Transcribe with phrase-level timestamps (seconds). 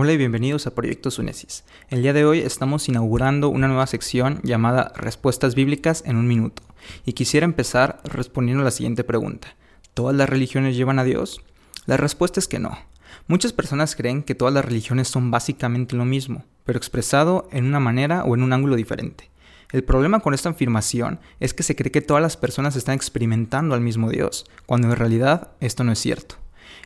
[0.00, 1.64] Hola y bienvenidos a Proyecto Sunesis.
[1.88, 6.62] El día de hoy estamos inaugurando una nueva sección llamada Respuestas Bíblicas en un minuto.
[7.04, 9.56] Y quisiera empezar respondiendo la siguiente pregunta.
[9.94, 11.42] ¿Todas las religiones llevan a Dios?
[11.86, 12.78] La respuesta es que no.
[13.26, 17.80] Muchas personas creen que todas las religiones son básicamente lo mismo, pero expresado en una
[17.80, 19.32] manera o en un ángulo diferente.
[19.72, 23.74] El problema con esta afirmación es que se cree que todas las personas están experimentando
[23.74, 26.36] al mismo Dios, cuando en realidad esto no es cierto.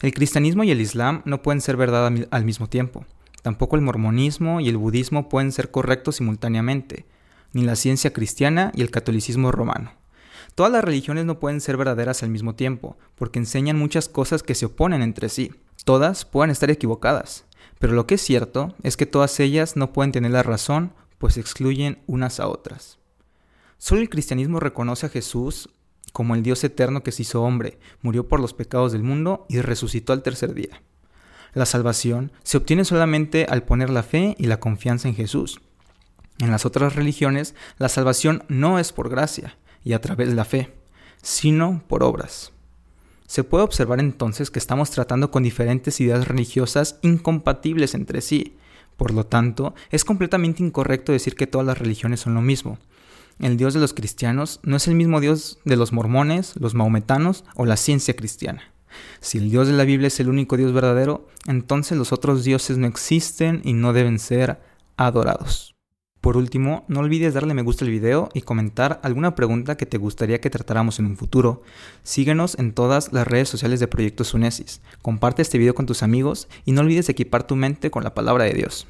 [0.00, 3.04] El cristianismo y el islam no pueden ser verdad al mismo tiempo.
[3.42, 7.06] Tampoco el mormonismo y el budismo pueden ser correctos simultáneamente,
[7.52, 9.92] ni la ciencia cristiana y el catolicismo romano.
[10.54, 14.54] Todas las religiones no pueden ser verdaderas al mismo tiempo, porque enseñan muchas cosas que
[14.54, 15.52] se oponen entre sí.
[15.84, 17.44] Todas pueden estar equivocadas,
[17.78, 21.36] pero lo que es cierto es que todas ellas no pueden tener la razón, pues
[21.36, 22.98] excluyen unas a otras.
[23.78, 25.68] Solo el cristianismo reconoce a Jesús
[26.12, 29.60] como el Dios eterno que se hizo hombre, murió por los pecados del mundo y
[29.60, 30.82] resucitó al tercer día.
[31.54, 35.60] La salvación se obtiene solamente al poner la fe y la confianza en Jesús.
[36.38, 40.44] En las otras religiones, la salvación no es por gracia y a través de la
[40.44, 40.72] fe,
[41.22, 42.52] sino por obras.
[43.26, 48.56] Se puede observar entonces que estamos tratando con diferentes ideas religiosas incompatibles entre sí.
[48.96, 52.78] Por lo tanto, es completamente incorrecto decir que todas las religiones son lo mismo,
[53.38, 57.44] el Dios de los cristianos no es el mismo Dios de los mormones, los maometanos
[57.54, 58.62] o la ciencia cristiana.
[59.20, 62.78] Si el Dios de la Biblia es el único Dios verdadero, entonces los otros dioses
[62.78, 64.60] no existen y no deben ser
[64.96, 65.74] adorados.
[66.22, 69.98] Por último, no olvides darle me gusta al video y comentar alguna pregunta que te
[69.98, 71.62] gustaría que tratáramos en un futuro.
[72.04, 74.82] Síguenos en todas las redes sociales de Proyecto Sunesis.
[75.02, 78.44] Comparte este video con tus amigos y no olvides equipar tu mente con la palabra
[78.44, 78.86] de Dios.